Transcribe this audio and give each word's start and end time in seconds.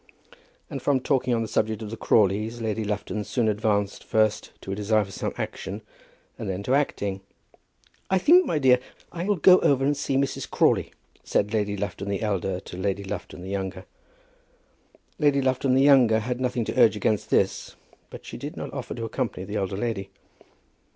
And 0.67 0.81
from 0.81 0.99
talking 0.99 1.31
on 1.31 1.43
the 1.43 1.47
subject 1.47 1.83
of 1.83 1.91
the 1.91 1.95
Crawleys, 1.95 2.59
Lady 2.59 2.83
Lufton 2.83 3.23
soon 3.23 3.47
advanced, 3.47 4.03
first 4.03 4.49
to 4.61 4.71
a 4.71 4.75
desire 4.75 5.05
for 5.05 5.11
some 5.11 5.31
action, 5.37 5.83
and 6.39 6.49
then 6.49 6.63
to 6.63 6.73
acting. 6.73 7.21
"I 8.09 8.17
think, 8.17 8.43
my 8.47 8.57
dear, 8.57 8.79
I 9.11 9.25
will 9.25 9.35
go 9.35 9.59
over 9.59 9.85
and 9.85 9.95
see 9.95 10.17
Mrs. 10.17 10.49
Crawley," 10.49 10.91
said 11.23 11.53
Lady 11.53 11.77
Lufton 11.77 12.09
the 12.09 12.23
elder 12.23 12.59
to 12.61 12.77
Lady 12.77 13.03
Lufton 13.03 13.43
the 13.43 13.51
younger. 13.51 13.85
Lady 15.19 15.39
Lufton 15.39 15.75
the 15.75 15.83
younger 15.83 16.17
had 16.21 16.41
nothing 16.41 16.65
to 16.65 16.79
urge 16.79 16.95
against 16.95 17.29
this; 17.29 17.75
but 18.09 18.25
she 18.25 18.37
did 18.37 18.57
not 18.57 18.73
offer 18.73 18.95
to 18.95 19.05
accompany 19.05 19.45
the 19.45 19.57
elder 19.57 19.77
lady. 19.77 20.09